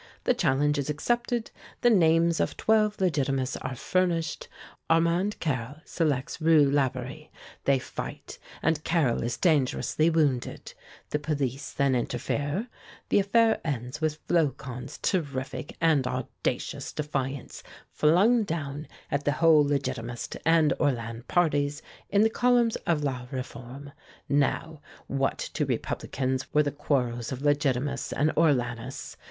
[0.23, 1.51] The challenge is accepted
[1.81, 4.47] the names of twelve Legitimists are furnished
[4.89, 7.29] Armand Carrel selects Roux Laborie
[7.65, 10.73] they fight, and Carrel is dangerously wounded
[11.11, 12.67] the police then interfere
[13.09, 17.61] the affair ends with Flocon's terrific and audacious defiance
[17.91, 23.91] flung down at the whole Legitimist and Orléans parties in the columns of 'La Réforme.'
[24.27, 29.15] Now, what to Republicans were the quarrels of Legitimists and Orléanists?